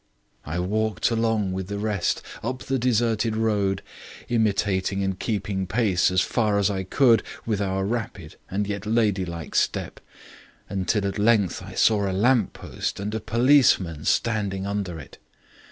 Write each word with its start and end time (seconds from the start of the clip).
"I 0.47 0.57
walked 0.59 1.11
along 1.11 1.51
with 1.51 1.67
the 1.67 1.77
rest 1.77 2.23
up 2.41 2.63
the 2.63 2.79
deserted 2.79 3.37
road, 3.37 3.83
imitating 4.29 5.03
and 5.03 5.19
keeping 5.19 5.67
pace, 5.67 6.09
as 6.09 6.21
far 6.21 6.57
as 6.57 6.71
I 6.71 6.81
could, 6.83 7.21
with 7.45 7.59
their 7.59 7.85
rapid 7.85 8.35
and 8.49 8.65
yet 8.65 8.87
lady 8.87 9.25
like 9.25 9.53
step, 9.53 9.99
until 10.67 11.05
at 11.05 11.19
length 11.19 11.61
I 11.61 11.75
saw 11.75 12.09
a 12.09 12.13
lamp 12.13 12.53
post 12.53 12.99
and 12.99 13.13
a 13.13 13.19
policeman 13.19 14.03
standing 14.05 14.65
under 14.65 14.99
it. 14.99 15.19